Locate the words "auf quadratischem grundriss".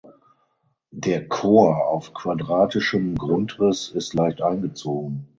1.89-3.89